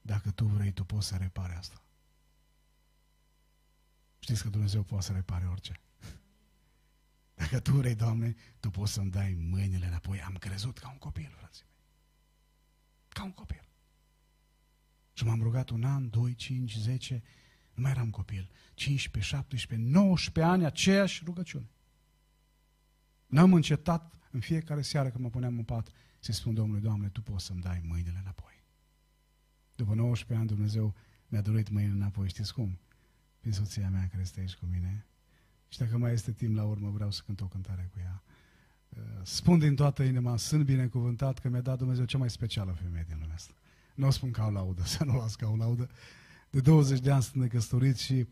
[0.03, 1.83] dacă Tu vrei, Tu poți să repare asta.
[4.19, 5.81] Știți că Dumnezeu poate să repare orice.
[7.41, 10.21] Dacă Tu vrei, Doamne, Tu poți să-mi dai mâinile înapoi.
[10.21, 11.85] Am crezut ca un copil, frații mei.
[13.09, 13.69] Ca un copil.
[15.13, 17.23] Și m-am rugat un an, doi, cinci, zece,
[17.75, 18.51] Nu mai eram copil.
[18.75, 21.71] 15, 17, 19 ani, aceeași rugăciune.
[23.29, 25.89] N-am încetat în fiecare seară când mă puneam în pat
[26.19, 28.63] să spun Domnului, Doamne, Tu poți să-mi dai mâinile înapoi.
[29.75, 30.95] După 19 ani Dumnezeu
[31.29, 32.29] mi-a dorit mâinile înapoi.
[32.29, 32.79] Știți cum?
[33.41, 35.07] Prin soția mea care este aici cu mine.
[35.69, 38.23] Și dacă mai este timp la urmă, vreau să cânt o cântare cu ea.
[38.89, 43.05] Uh, spun din toată inima, sunt binecuvântat că mi-a dat Dumnezeu cea mai specială femeie
[43.09, 43.53] din lumea asta.
[43.95, 45.91] Nu o spun ca o laudă, să nu o las ca o laudă.
[46.51, 48.27] De 20 de ani sunt necăsătorit și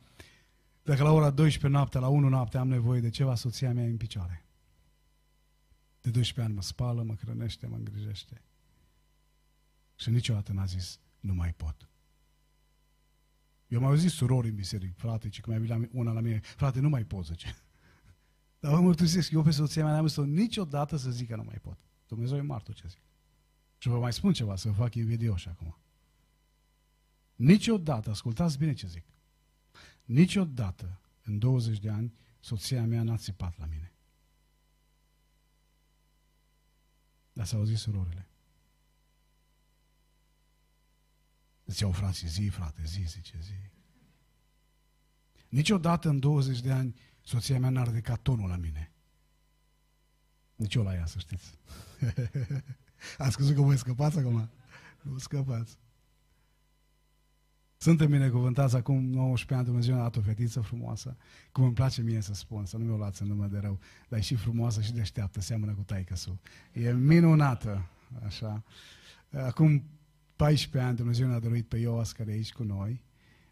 [0.83, 3.91] dacă la ora 12 noaptea, la 1 noaptea am nevoie de ceva, soția mea e
[3.91, 4.46] în picioare.
[6.07, 8.43] De 12 ani mă spală, mă hrănește, mă îngrijește.
[9.95, 11.91] Și niciodată n-a zis, nu mai pot.
[13.69, 16.81] Eu m-au zis surori în biserică, frate, ci că mi-a venit una la mine, frate,
[16.81, 17.57] nu mai pot, zice.
[18.61, 21.59] Dar vă mărturisesc, eu pe soția mea n-am zis niciodată să zic că nu mai
[21.63, 21.79] pot.
[22.07, 23.03] Dumnezeu e martor ce zic.
[23.79, 25.79] Și vă mai spun ceva, să vă fac invidioși acum.
[27.35, 29.05] Niciodată, ascultați bine ce zic,
[30.05, 33.91] niciodată în 20 de ani soția mea n-a țipat la mine.
[37.37, 38.29] Dar s-au zis surorile.
[41.67, 43.71] Ziceau frații, zi, frate, zi, zice, zi.
[45.49, 48.93] Niciodată în 20 de ani soția mea n-a ridicat tonul la mine.
[50.55, 51.59] Nici eu la ea, să știți.
[53.19, 54.51] Ați crezut că voi scăpați acum?
[55.03, 55.79] Nu scăpați.
[57.77, 61.17] Suntem binecuvântați acum 19 ani, Dumnezeu a dat o fetiță frumoasă,
[61.53, 64.19] cum îmi place mie să spun, să nu mi-o luați în nume de rău, dar
[64.19, 66.39] e și frumoasă și deșteaptă, seamănă cu taică -su.
[66.73, 67.89] E minunată,
[68.25, 68.65] așa.
[69.33, 69.85] Acum
[70.37, 73.03] 14 ani Dumnezeu ne-a dăruit pe Ioas, care e aici cu noi,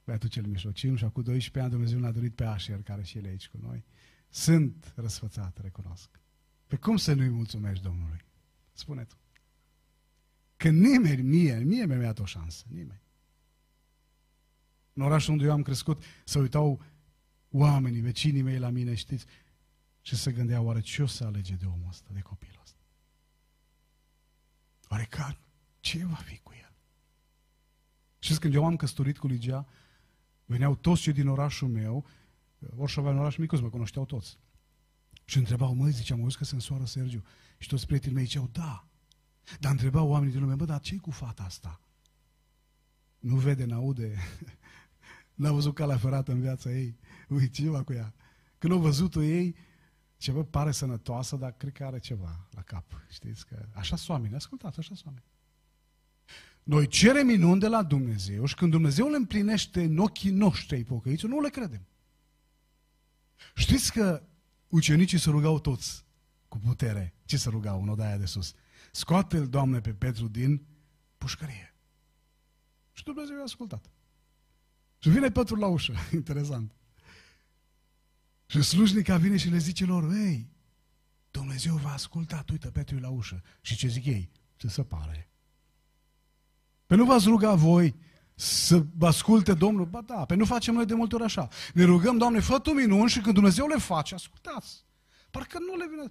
[0.05, 3.25] băiatul cel mijlociu, și acum 12 ani Dumnezeu ne-a dăruit pe Asher, care și el
[3.25, 3.85] e aici cu noi.
[4.29, 6.09] Sunt răsfățat, recunosc.
[6.67, 8.25] Pe cum să nu-i mulțumești Domnului?
[8.73, 9.17] Spune tu.
[10.57, 13.03] Că nimeni, mie, mie mi-a dat o șansă, nimeni.
[14.95, 16.83] În orașul unde eu am crescut, să uitau
[17.51, 19.27] oamenii, vecinii mei la mine, știți,
[20.01, 22.79] și să gândeau, oare ce o să alege de omul ăsta, de copilul ăsta?
[24.89, 25.39] Oare care?
[25.81, 26.73] Ce va fi cu el?
[28.19, 29.67] Și când eu am căsătorit cu Ligia,
[30.45, 32.07] veneau toți cei din orașul meu,
[32.77, 34.39] orice avea un oraș mic, mă cunoșteau toți.
[35.25, 37.25] Și întrebau, măi, ziceam, auzi că se însoară Sergiu.
[37.59, 38.87] Și toți prietenii mei ziceau, da.
[39.61, 41.81] Dar întrebau oamenii din lume, bă, dar ce cu fata asta?
[43.19, 44.19] Nu vede, n-aude,
[45.35, 46.99] n-a văzut calea ferată în viața ei.
[47.29, 48.15] Uite, ceva cu ea.
[48.59, 49.57] Când au văzut-o ei,
[50.17, 53.03] ce bă, pare sănătoasă, dar cred că are ceva la cap.
[53.09, 55.25] Știți că așa sunt oameni, ascultați, așa sunt oameni.
[56.63, 61.27] Noi cerem minuni de la Dumnezeu și când Dumnezeu le împlinește în ochii noștri pocăiți,
[61.27, 61.87] nu le credem.
[63.55, 64.23] Știți că
[64.69, 66.05] ucenicii se rugau toți
[66.49, 67.15] cu putere.
[67.25, 68.55] Ce se rugau în odaia de sus?
[68.93, 70.67] Scoate-l, Doamne, pe Petru din
[71.17, 71.75] pușcărie.
[72.93, 73.91] Și Dumnezeu i-a ascultat.
[75.05, 76.73] Și vine Petru la ușă, interesant.
[78.47, 80.49] Și slujnica vine și le zice lor, ei,
[81.31, 83.43] Dumnezeu v-a ascultat, uite, Petru la ușă.
[83.61, 84.31] Și ce zic ei?
[84.57, 85.31] Ce se pare?
[86.87, 87.95] Pe nu v-ați ruga voi
[88.35, 89.87] să vă asculte Domnul?
[89.87, 91.49] Ba da, pe nu facem noi de multe ori așa.
[91.75, 94.85] Ne rugăm, Doamne, fă Tu minuni și când Dumnezeu le face, ascultați.
[95.31, 96.09] Parcă nu le vine...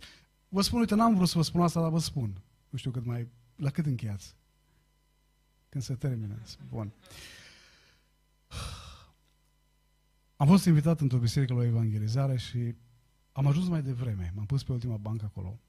[0.49, 2.41] Vă spun, uite, n-am vrut să vă spun asta, dar vă spun.
[2.69, 3.27] Nu știu cât mai...
[3.55, 4.35] La cât încheiați?
[5.69, 6.41] Când se termină.
[6.69, 6.93] Bun.
[10.43, 12.75] Am fost invitat într-o biserică la evangelizare și
[13.31, 14.33] am ajuns mai devreme.
[14.35, 15.59] M-am pus pe ultima bancă acolo.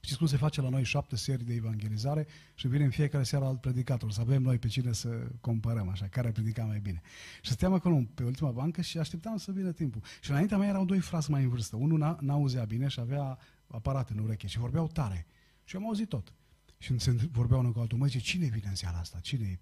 [0.00, 3.44] Știți cum se face la noi șapte serii de evangelizare și vine în fiecare seară
[3.44, 5.08] alt predicator, să avem noi pe cine să
[5.40, 7.00] comparăm, așa, care predica mai bine.
[7.42, 10.02] Și stăteam acolo pe ultima bancă și așteptam să vină timpul.
[10.20, 11.76] Și înaintea mea erau doi frați mai în vârstă.
[11.76, 15.26] Unul n-auzea bine și avea aparate în ureche și vorbeau tare.
[15.64, 16.32] Și am auzit tot.
[16.78, 19.18] Și se vorbeau unul cu altul, măi, cine vine în seara asta?
[19.18, 19.60] Cine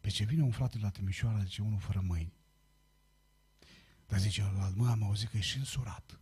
[0.00, 2.32] Pe ce vine un frate la Timișoara, zice, unul fără mâini.
[4.06, 6.20] Dar zice, la mă, am auzit că e și însurat.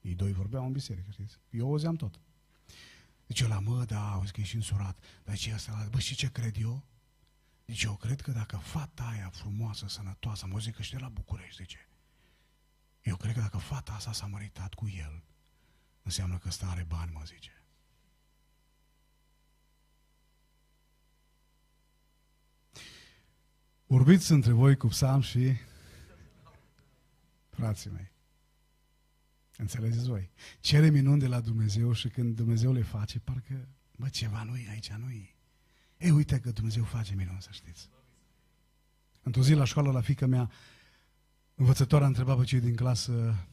[0.00, 1.38] Ei doi vorbeau în biserică, știți?
[1.50, 2.20] Eu auzeam tot.
[3.26, 5.04] Zice la mă, da, auzi că e și însurat.
[5.24, 6.84] Dar ce asta, bă, și ce cred eu?
[7.66, 11.62] Zice, eu cred că dacă fata aia frumoasă, sănătoasă, mă zic că știe la București,
[11.62, 11.88] zice,
[13.02, 15.22] eu cred că dacă fata asta s-a măritat cu el,
[16.02, 17.64] înseamnă că ăsta are bani, mă zice.
[23.86, 25.56] Vorbiți între voi cu psalm și
[27.50, 28.12] frații mei.
[29.56, 30.30] Înțelegeți voi?
[30.60, 34.68] Cere minuni de la Dumnezeu și când Dumnezeu le face, parcă, bă, ceva nu e
[34.70, 35.34] aici, nu e.
[35.96, 37.88] Ei, uite că Dumnezeu face minuni, să știți.
[39.22, 40.50] Într-o zi la școală, la fică mea,
[41.54, 43.46] învățătoarea întreba pe cei din clasă,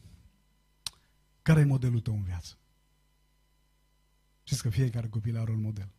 [1.41, 2.57] care e modelul tău în viață?
[4.43, 5.91] Știți că fiecare copil are un model.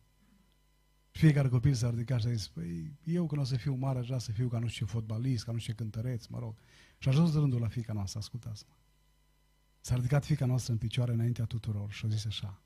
[1.11, 4.05] Fiecare copil s-a ridicat și a zis, păi, eu când o să fiu mare, aș
[4.05, 6.57] vrea să fiu ca nu știu ce fotbalist, ca nu știu ce cântăreț, mă rog.
[6.99, 8.73] Și a ajuns rândul la fica noastră, ascultați-mă.
[9.79, 12.61] S-a ridicat fica noastră în picioare înaintea tuturor și a zis așa,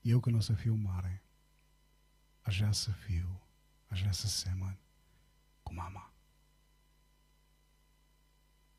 [0.00, 1.22] eu când o să fiu mare,
[2.40, 3.42] aș vrea să fiu,
[3.86, 4.78] aș vrea să semăn
[5.62, 6.12] cu mama.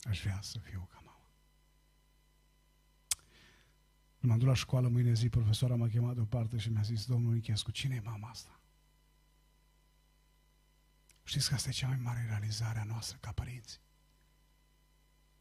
[0.02, 1.30] Aș vrea să fiu ca mama.
[4.20, 7.36] Când m-am dus la școală mâine zi, profesoara m-a chemat deoparte și mi-a zis, domnul
[7.36, 8.60] Ichescu, cine e mama asta?
[11.24, 13.80] Știți că asta e cea mai mare realizare a noastră ca părinți.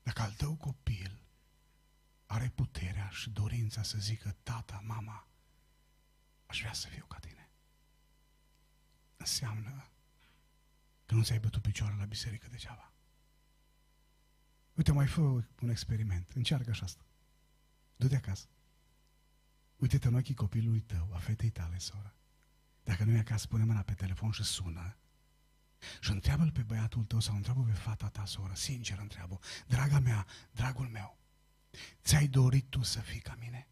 [0.04, 1.22] Dacă al tău copil
[2.26, 5.26] are puterea și dorința să zică, tata, mama,
[6.46, 7.50] aș vrea să fiu ca tine.
[9.16, 9.88] Înseamnă
[11.06, 12.92] că nu ți-ai bătut picioarele la biserică degeaba.
[14.74, 15.20] Uite, mai fă
[15.60, 16.30] un experiment.
[16.30, 17.04] Încearcă așa asta.
[17.96, 18.46] Du-te acasă.
[19.76, 22.14] Uite-te în ochii copilului tău, a fetei tale, sora.
[22.82, 24.96] Dacă nu e acasă, pune mâna pe telefon și sună.
[26.00, 30.26] Și întreabă-l pe băiatul tău sau întreabă pe fata ta, soră, sincer întreabă, draga mea,
[30.50, 31.18] dragul meu,
[32.02, 33.68] ți-ai dorit tu să fii ca mine?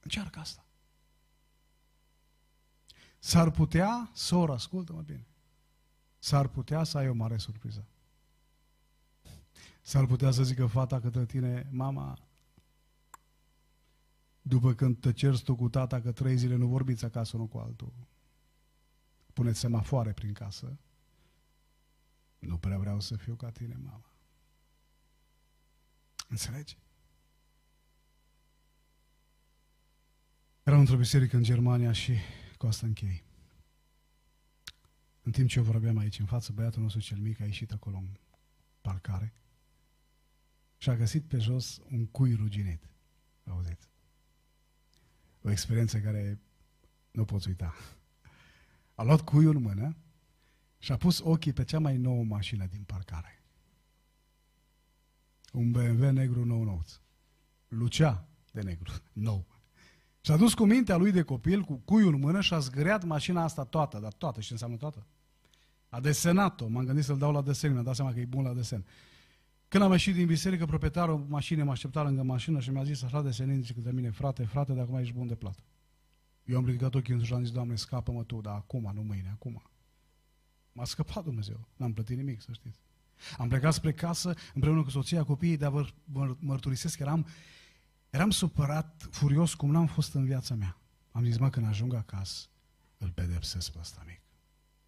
[0.00, 0.66] Încearcă asta.
[3.18, 5.26] S-ar putea, soră, ascultă-mă bine,
[6.18, 7.86] s-ar putea să ai o mare surpriză.
[9.82, 12.18] S-ar putea să zică fata către tine, mama,
[14.42, 17.58] după când te cerți tu cu tata că trei zile nu vorbiți acasă unul cu
[17.58, 17.92] altul,
[19.38, 20.78] puneți semafoare prin casă,
[22.38, 24.12] nu prea vreau să fiu ca tine, mama.
[26.28, 26.78] Înțelegi?
[30.62, 32.12] Eram într-o biserică în Germania și
[32.56, 33.24] cu asta închei.
[35.22, 37.96] În timp ce eu vorbeam aici în față, băiatul nostru cel mic a ieșit acolo
[37.96, 38.08] în
[38.80, 39.32] parcare
[40.76, 42.88] și a găsit pe jos un cui ruginit.
[43.44, 43.88] Auziți?
[45.42, 46.40] O experiență care
[47.10, 47.74] nu poți uita.
[48.98, 49.96] A luat cuiul în mână
[50.78, 53.42] și a pus ochii pe cea mai nouă mașină din parcare.
[55.52, 57.00] Un BMW negru nou nouț.
[57.68, 59.46] Lucea de negru, nou.
[60.20, 63.04] Și a dus cu mintea lui de copil, cu cuiul în mână și a zgăreat
[63.04, 65.06] mașina asta toată, dar toată, și înseamnă toată.
[65.88, 68.54] A desenat-o, m-am gândit să-l dau la desen, mi-am dat seama că e bun la
[68.54, 68.84] desen.
[69.68, 73.22] Când am ieșit din biserică, proprietarul mașinii m-a așteptat lângă mașină și mi-a zis așa
[73.22, 75.62] de senin, zice de mine, frate, frate, de acum ești bun de plată.
[76.48, 79.28] Eu am ridicat ochii în și am zis, Doamne, scapă-mă Tu, dar acum, nu mâine,
[79.28, 79.62] acum.
[80.72, 82.78] M-a scăpat Dumnezeu, n-am plătit nimic, să știți.
[83.38, 85.70] Am plecat spre casă împreună cu soția, copiii, dar
[86.04, 87.26] vă mărturisesc că eram,
[88.10, 90.80] eram supărat, furios, cum n-am fost în viața mea.
[91.10, 92.46] Am zis, mă, când ajung acasă,
[92.98, 94.20] îl pedepsesc pe ăsta mic.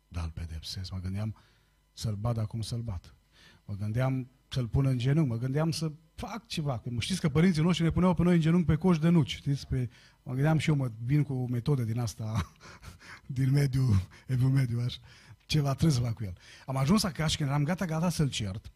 [0.09, 0.93] Da, îl pedepsesc.
[0.93, 1.37] Mă gândeam
[1.93, 3.15] să-l bat acum să-l bat.
[3.71, 6.79] Mă gândeam să-l pun în genunchi, mă gândeam să fac ceva.
[6.79, 9.35] Că știți că părinții noștri ne puneau pe noi în genunchi pe coș de nuci.
[9.35, 9.67] Știți?
[9.67, 9.91] Pe,
[10.23, 12.53] mă gândeam și eu, mă vin cu metode din asta,
[13.39, 14.99] din mediu, evu mediu, așa.
[15.47, 16.37] Ceva trebuie să fac cu el.
[16.67, 18.73] Am ajuns acasă și când eram gata, gata să-l cert,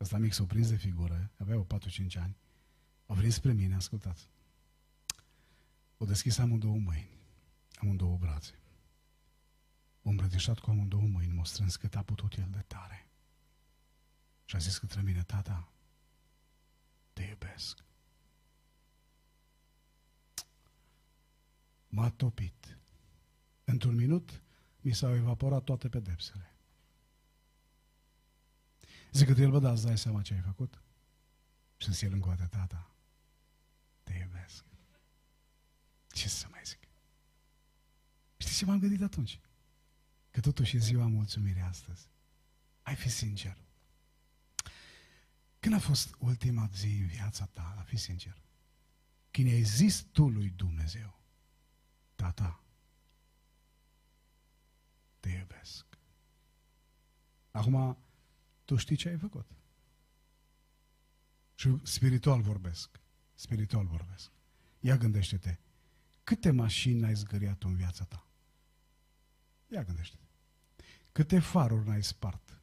[0.00, 1.66] ăsta mic s-a prins de figură, avea o 4-5
[2.20, 2.36] ani,
[3.06, 4.28] a venit spre mine, ascultați.
[5.96, 7.18] O deschis amândouă mâini,
[7.74, 8.58] amândouă brațe.
[10.02, 13.03] O îmbrățișat cu amândouă mâini, m-a strâns cât a putut el de tare.
[14.44, 15.68] Și a zis către mine, tata,
[17.12, 17.84] te iubesc.
[21.88, 22.78] M-a topit.
[23.64, 24.42] Într-un minut
[24.80, 26.54] mi s-au evaporat toate pedepsele.
[29.12, 30.82] Zic că el, bă, da, îți dai seama ce ai făcut?
[31.76, 32.90] Și să el încoate, tata,
[34.02, 34.64] te iubesc.
[36.08, 36.78] Ce să mai zic?
[38.36, 39.40] Știți ce m-am gândit atunci?
[40.30, 42.08] Că totuși e ziua mulțumirii astăzi.
[42.82, 43.63] Ai fi sincer.
[45.64, 48.42] Când a fost ultima zi în viața ta, a fi sincer?
[49.30, 51.20] Când ai zis tu lui Dumnezeu,
[52.14, 52.62] tata,
[55.20, 55.86] te iubesc.
[57.50, 57.98] Acum,
[58.64, 59.46] tu știi ce ai făcut.
[61.54, 63.00] Și spiritual vorbesc.
[63.34, 64.30] Spiritual vorbesc.
[64.80, 65.58] Ia gândește-te.
[66.24, 68.26] Câte mașini ai zgăriat în viața ta?
[69.68, 70.26] Ia gândește-te.
[71.12, 72.62] Câte faruri n-ai spart?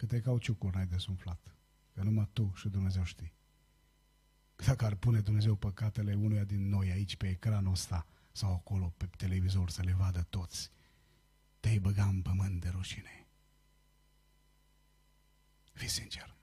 [0.00, 1.54] Câte cauciucuri n-ai desumflat?
[1.92, 3.32] Că numai tu și Dumnezeu știi.
[4.56, 9.06] Dacă ar pune Dumnezeu păcatele unuia din noi aici pe ecranul ăsta sau acolo pe
[9.06, 10.70] televizor să le vadă toți,
[11.60, 13.26] te-ai băga în pământ de rușine.
[15.72, 16.36] Fii sincer.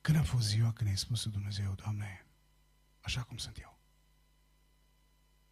[0.00, 2.26] Când a fost ziua când ai spus Dumnezeu, Doamne,
[3.00, 3.78] așa cum sunt eu,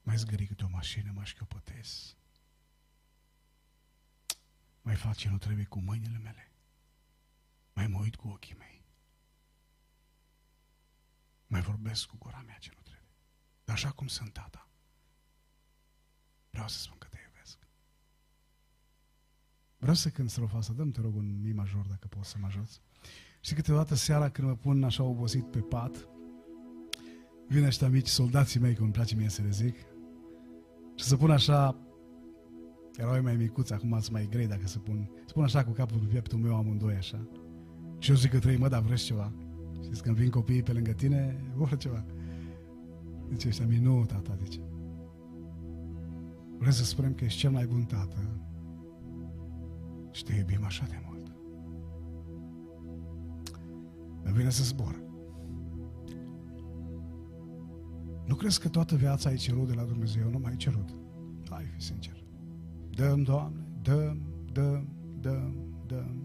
[0.03, 2.17] mai zgări câte o mașină, mă șchiopătez.
[4.83, 6.49] Mai fac ce nu trebuie cu mâinile mele.
[7.75, 8.85] Mai mă uit cu ochii mei.
[11.47, 13.15] Mai vorbesc cu gura mea ce nu trebuie.
[13.65, 14.69] Dar așa cum sunt tata,
[16.55, 17.59] Vreau să spun că te iubesc.
[19.79, 20.73] Vreau să cânt strofa asta.
[20.73, 22.81] Dăm, te rog, un mi major, dacă poți să mă ajuți.
[23.41, 26.09] Și câteodată seara când mă pun așa obosit pe pat,
[27.49, 29.77] vin ăștia mici, soldații mei, cum îmi place mie să le zic,
[30.95, 31.77] și să pun așa,
[32.97, 35.99] erau mai micuți, acum sunt mai grei dacă să pun, să pun așa cu capul
[35.99, 37.29] pe pieptul meu amândoi așa.
[38.05, 39.33] Și eu zic că trei, mă, dar vreți ceva?
[39.83, 42.05] Știți, când vin copiii pe lângă tine, vor ceva.
[43.31, 44.61] Zice ăștia mie, nu, tata, zice.
[46.59, 48.19] Vrem să spunem că ești cel mai bun tată
[50.11, 51.35] și te iubim așa de mult.
[54.23, 55.03] Îmi vine să zbor.
[58.27, 60.31] Nu crezi că toată viața ai cerut de la Dumnezeu?
[60.31, 60.97] Nu mai ai cerut.
[61.51, 62.25] Hai, fi sincer.
[62.91, 64.89] Dăm, Doamne, dăm, dăm,
[65.21, 65.55] dăm,
[65.87, 66.24] dăm, dăm.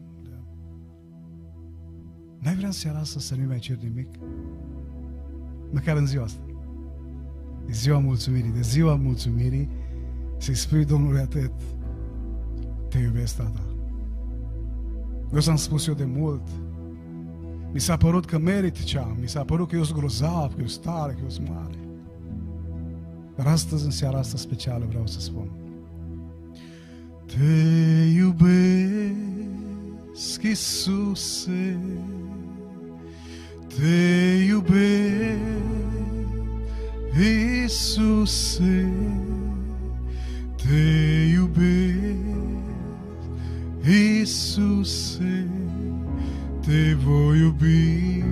[2.40, 4.08] N-ai vrea seara asta să nu mai cer nimic?
[5.72, 6.42] Măcar în ziua asta.
[7.68, 8.52] E ziua mulțumirii.
[8.52, 9.70] De ziua mulțumirii
[10.38, 11.52] să-i spui Domnului atât.
[12.90, 13.64] Te iubesc, tata.
[15.34, 16.48] Eu s-am spus eu de mult.
[17.74, 19.18] Mi s-a părut că merit ce am.
[19.22, 21.78] Mi s-a părut că eu sunt grozav, că eu sunt tare, că eu sunt mare.
[23.36, 25.52] Dar astăzi, în seara asta specială, vreau să spun.
[27.26, 27.44] Te
[28.16, 29.14] iubesc,
[30.44, 31.80] Iisuse,
[33.78, 35.38] te iubesc,
[37.20, 38.88] Iisuse,
[40.56, 40.84] te
[41.34, 42.08] iubesc,
[43.86, 45.48] Iisuse,
[46.62, 48.24] te voi iubi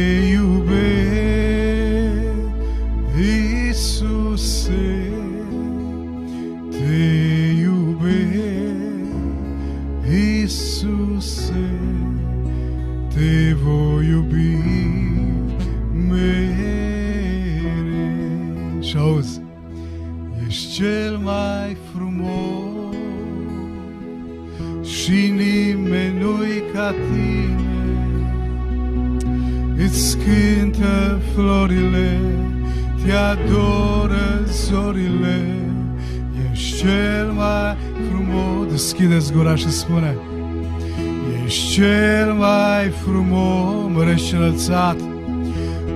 [44.60, 44.96] înălțat,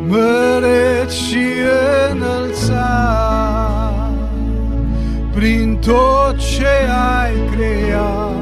[0.09, 1.45] măreți și
[2.13, 3.93] înălțat
[5.35, 6.67] prin tot ce
[7.21, 8.33] ai creat.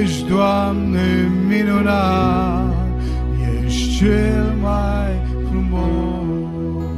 [0.00, 2.74] Ești, Doamne, minunat,
[3.64, 6.88] ești cel mai frumos.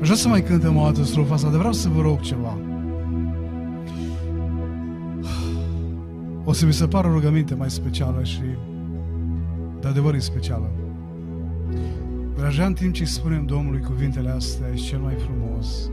[0.00, 2.58] Aș vrea să mai cântăm o dată strofa asta, dar vreau să vă rog ceva.
[6.44, 8.42] O să mi se pară o rugăminte mai specială și
[9.80, 10.70] de adevăr e specială.
[12.36, 15.90] Dar aș vrea în timp ce îi spunem Domnului cuvintele astea, ești cel mai frumos,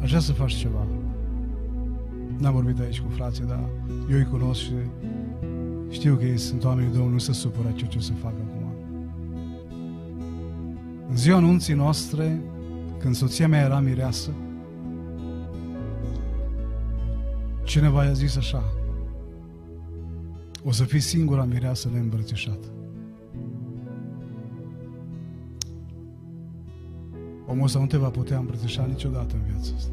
[0.00, 0.86] aș vrea să faci ceva.
[2.38, 3.64] N-am vorbit aici cu frații, dar
[4.10, 4.72] eu îi cunosc și
[5.88, 8.72] știu că ei sunt oamenii Domnului, nu se supără ce o să fac acum.
[11.08, 12.40] În ziua anunții noastre,
[12.98, 14.30] când soția mea era mireasă,
[17.64, 18.64] cineva i-a zis așa,
[20.64, 22.66] o să fii singura mireasă neîmbrățișată.
[27.50, 29.92] Omul ăsta nu te va putea îmbrățișa niciodată în viața asta.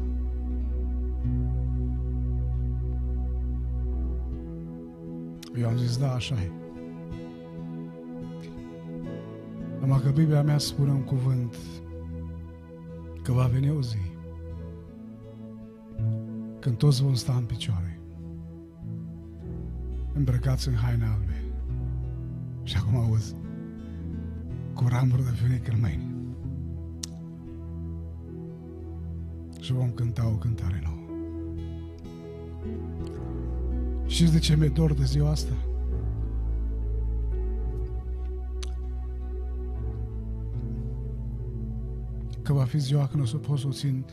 [5.60, 6.50] Eu am zis, da, așa e.
[9.80, 11.56] Numai că Biblia mea spune un cuvânt
[13.22, 13.98] că va veni o zi
[16.60, 18.00] când toți vom sta în picioare
[20.14, 21.44] îmbrăcați în haine albe
[22.62, 23.34] și acum auzi
[24.74, 26.07] cu ramuri de fenic în mâini
[29.68, 31.06] și vom cânta o cântare nouă.
[34.06, 35.52] Știți de ce mi-e dor de ziua asta?
[42.42, 44.04] Că va fi ziua când o să pot să o țin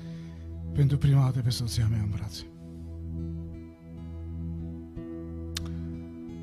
[0.74, 2.44] pentru prima dată pe soția mea în brațe.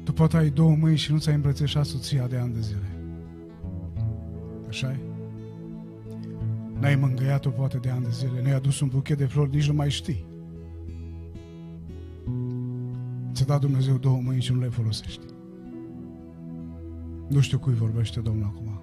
[0.04, 2.98] Tu poate ai două mâini și nu ți-ai îmbrățișat soția de ani de zile.
[4.68, 5.11] așa -i?
[6.82, 9.74] N-ai mângâiat-o poate de ani de zile, nu-i adus un buchet de flori, nici nu
[9.74, 10.26] mai știi.
[13.32, 15.24] Ți-a dat Dumnezeu două mâini și nu le folosești.
[17.28, 18.80] Nu știu cui vorbește Domnul acum.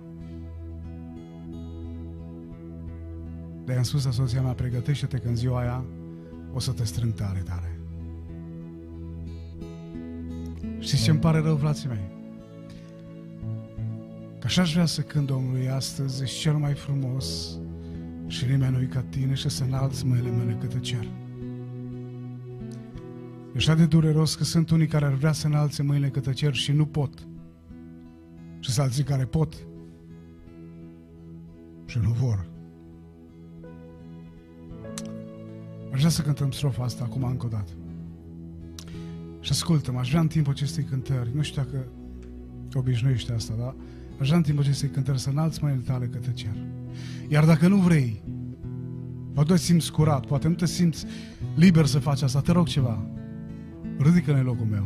[3.65, 5.85] Dar i-am spus la soția mea, pregătește-te că în ziua aia
[6.53, 7.79] o să te strâng tare, tare.
[10.79, 12.11] Știți ce îmi pare rău, frații mei?
[14.39, 17.59] Că așa aș vrea să cânt Domnului astăzi, ești cel mai frumos
[18.29, 21.03] și nimeni nu-i ca tine și să înalți mâinile mele câte cer.
[23.53, 26.53] E așa de dureros că sunt unii care ar vrea să înalțe mâinile câte cer
[26.53, 27.27] și nu pot.
[28.59, 29.53] Și sunt alții care pot
[31.85, 32.47] și nu vor.
[35.91, 37.71] Aș vrea să cântăm strofa asta acum încă o dată.
[39.39, 41.85] Și ascultă aș vrea în timpul acestei cântări, nu știu dacă
[42.69, 43.75] te obișnuiești asta, dar
[44.19, 46.55] aș vrea în timpul acestei cântări să înalți mâinile tale către cer.
[47.27, 48.21] Iar dacă nu vrei,
[49.33, 51.05] poate te simți curat, poate nu te simți
[51.55, 53.05] liber să faci asta, te rog ceva.
[53.97, 54.85] Ridică-ne locul meu.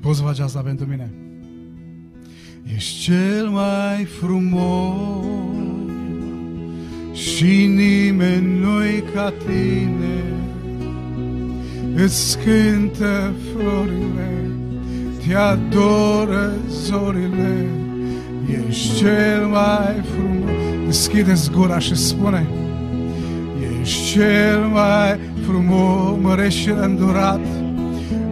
[0.00, 1.12] Poți să faci asta pentru mine?
[2.74, 5.24] Ești cel mai frumos
[7.12, 10.22] și nimeni nu-i ca tine.
[11.94, 14.50] Îți cântă florile,
[15.26, 17.66] te adoră zorile,
[18.68, 20.50] ești cel mai frumos.
[20.86, 22.46] Deschideți gura și spune,
[23.80, 27.40] ești cel mai frumos, mărești și îndurat,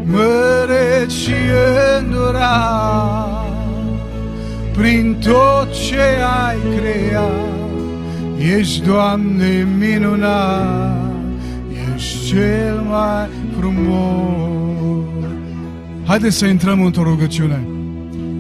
[0.05, 1.33] mărești și
[1.99, 3.41] îndurat
[4.81, 6.01] prin tot ce
[6.47, 7.31] ai creat.
[8.59, 11.13] Ești, Doamne, minunat,
[11.95, 15.05] ești cel mai frumos.
[16.07, 17.80] Haideți să intrăm într-o rugăciune.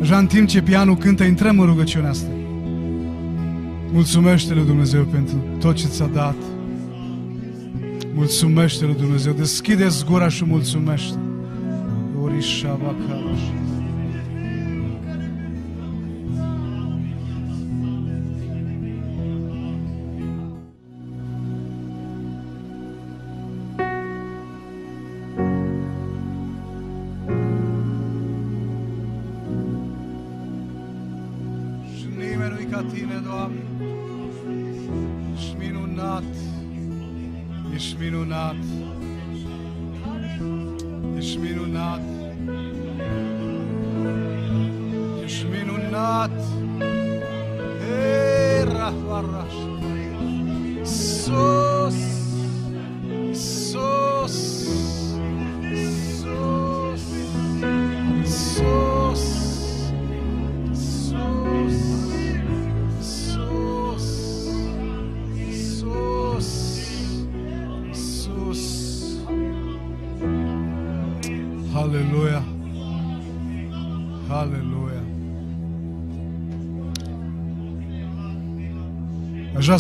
[0.01, 2.30] Așa în timp ce pianul cântă, intrăm în rugăciunea asta.
[3.92, 6.36] Mulțumește-le Dumnezeu pentru tot ce ți-a dat.
[8.14, 9.32] Mulțumește-le Dumnezeu.
[9.32, 11.18] Deschide-ți gura și mulțumește.
[12.22, 13.53] Orișava Karașa.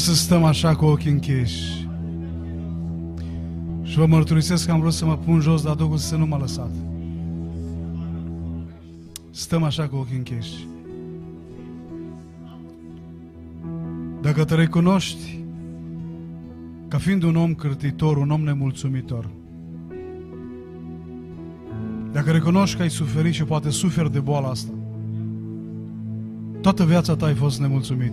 [0.00, 1.88] Să stăm așa cu ochii închiși.
[3.82, 6.38] Și vă mărturisesc că am vrut să mă pun jos, dar Duhul să nu m-a
[6.38, 6.70] lăsat.
[9.30, 10.66] Stăm așa cu ochii închiși.
[14.20, 15.38] Dacă te recunoști
[16.88, 19.28] ca fiind un om cârtitor, un om nemulțumitor,
[22.12, 24.72] dacă recunoști că ai suferit și poate suferi de boala asta,
[26.60, 28.12] toată viața ta ai fost nemulțumit.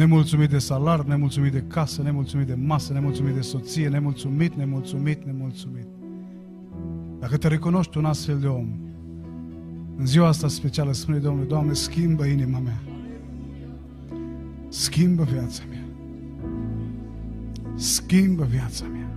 [0.00, 5.86] Nemulțumit de salar, nemulțumit de casă, nemulțumit de masă, nemulțumit de soție, nemulțumit, nemulțumit, nemulțumit.
[7.18, 8.68] Dacă te recunoști un astfel de om,
[9.96, 12.80] în ziua asta specială spune Domnul, Doamne, schimbă inima mea.
[14.68, 15.84] Schimbă viața mea.
[17.74, 19.10] Schimbă viața mea.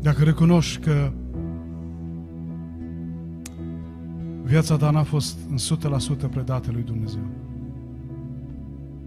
[0.00, 1.12] Dacă recunoști că
[4.50, 5.56] Viața ta n-a fost în
[6.26, 7.22] 100% predată lui Dumnezeu.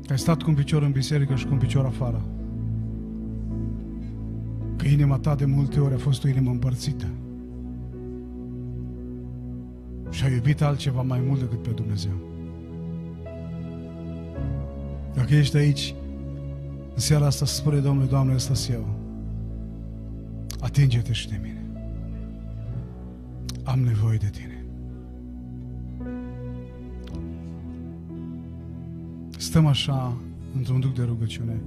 [0.10, 2.26] Ai stat cu un picior în biserică și cu un picior afară.
[4.76, 7.06] Că inima ta de multe ori a fost o inimă împărțită.
[10.10, 12.16] Și ai iubit altceva mai mult decât pe Dumnezeu.
[15.14, 15.96] Dacă ești aici,
[16.94, 18.86] în seara asta spune Domnului, Doamne, ăsta eu.
[20.60, 21.66] Atinge-te și de mine.
[23.64, 24.63] Am nevoie de tine.
[29.44, 30.18] Stăm așa
[30.56, 31.62] într-un duc de rugăciune.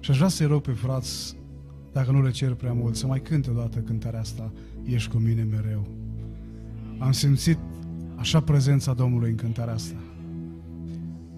[0.00, 1.36] Și aș vrea să-i rog pe frați,
[1.92, 4.52] dacă nu le cer prea mult, să mai cânte odată cântarea asta,
[4.84, 5.86] Ești cu mine mereu.
[6.98, 7.58] Am simțit
[8.16, 9.96] așa prezența Domnului în cântarea asta.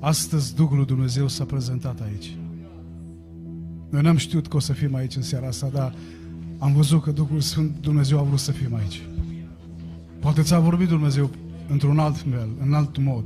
[0.01, 2.37] Astăzi Duhul lui Dumnezeu s-a prezentat aici.
[3.89, 5.95] Noi n-am știut că o să fim aici în seara asta, dar
[6.59, 9.03] am văzut că Duhul Sfânt Dumnezeu a vrut să fim aici.
[10.21, 11.31] Poate ți-a vorbit Dumnezeu
[11.69, 13.25] într-un alt fel, în alt mod.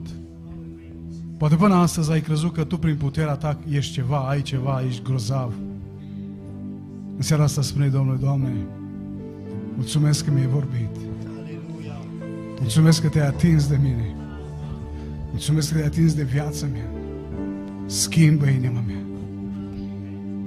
[1.37, 5.03] Poate până astăzi ai crezut că tu prin puterea ta ești ceva, ai ceva, ești
[5.03, 5.53] grozav.
[7.17, 8.53] În seara asta spune Domnul, Doamne,
[9.75, 10.97] mulțumesc că mi-ai vorbit.
[12.61, 14.15] Mulțumesc că te-ai atins de mine.
[15.31, 16.91] Mulțumesc că te-ai atins de viața mea.
[17.87, 19.05] Schimbă inima mea.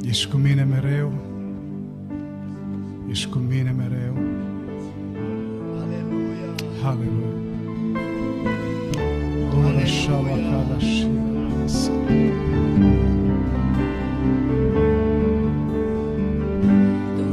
[0.02, 1.14] Ești cu mine mereu.
[3.10, 4.14] Ești cu mine mereu.
[5.82, 6.56] Aleluia.
[6.84, 7.39] Haleluia.
[10.60, 11.29] Radha Shiva.